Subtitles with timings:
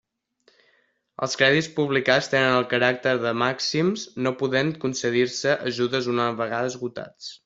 [1.25, 7.29] Els crèdits publicats tenen el caràcter de màxims, no podent concedir-se ajudes una vegada esgotats.